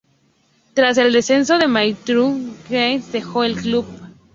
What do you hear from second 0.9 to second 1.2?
el